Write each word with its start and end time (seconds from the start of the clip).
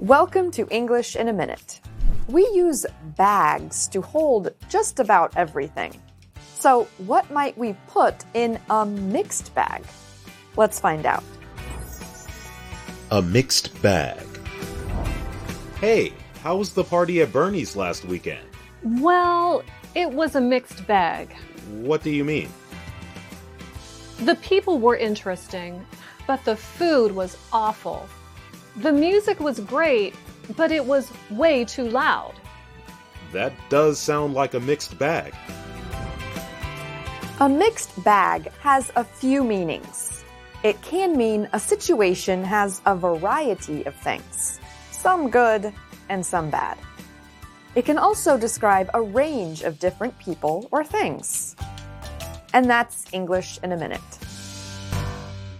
Welcome 0.00 0.50
to 0.52 0.66
English 0.70 1.14
in 1.14 1.28
a 1.28 1.32
Minute. 1.34 1.78
We 2.26 2.40
use 2.54 2.86
bags 3.18 3.86
to 3.88 4.00
hold 4.00 4.48
just 4.70 4.98
about 4.98 5.36
everything. 5.36 6.00
So, 6.54 6.88
what 6.96 7.30
might 7.30 7.58
we 7.58 7.74
put 7.86 8.14
in 8.32 8.58
a 8.70 8.86
mixed 8.86 9.54
bag? 9.54 9.84
Let's 10.56 10.80
find 10.80 11.04
out. 11.04 11.22
A 13.10 13.20
mixed 13.20 13.82
bag. 13.82 14.26
Hey, 15.80 16.14
how 16.42 16.56
was 16.56 16.72
the 16.72 16.82
party 16.82 17.20
at 17.20 17.30
Bernie's 17.30 17.76
last 17.76 18.06
weekend? 18.06 18.48
Well, 18.82 19.62
it 19.94 20.10
was 20.10 20.34
a 20.34 20.40
mixed 20.40 20.86
bag. 20.86 21.30
What 21.72 22.02
do 22.02 22.08
you 22.10 22.24
mean? 22.24 22.48
The 24.20 24.36
people 24.36 24.78
were 24.78 24.96
interesting, 24.96 25.84
but 26.26 26.42
the 26.46 26.56
food 26.56 27.12
was 27.12 27.36
awful. 27.52 28.08
The 28.76 28.92
music 28.92 29.40
was 29.40 29.60
great, 29.60 30.14
but 30.56 30.70
it 30.70 30.84
was 30.84 31.10
way 31.30 31.64
too 31.64 31.88
loud. 31.88 32.34
That 33.32 33.52
does 33.68 33.98
sound 33.98 34.34
like 34.34 34.54
a 34.54 34.60
mixed 34.60 34.98
bag. 34.98 35.34
A 37.40 37.48
mixed 37.48 38.02
bag 38.04 38.52
has 38.60 38.92
a 38.96 39.04
few 39.04 39.42
meanings. 39.42 40.24
It 40.62 40.80
can 40.82 41.16
mean 41.16 41.48
a 41.52 41.58
situation 41.58 42.44
has 42.44 42.82
a 42.86 42.94
variety 42.94 43.84
of 43.86 43.94
things, 43.96 44.60
some 44.90 45.30
good 45.30 45.72
and 46.08 46.24
some 46.24 46.50
bad. 46.50 46.78
It 47.74 47.84
can 47.84 47.98
also 47.98 48.36
describe 48.36 48.90
a 48.94 49.00
range 49.00 49.62
of 49.62 49.78
different 49.78 50.18
people 50.18 50.68
or 50.70 50.84
things. 50.84 51.56
And 52.52 52.68
that's 52.68 53.06
English 53.12 53.58
in 53.62 53.72
a 53.72 53.76
minute. 53.76 54.00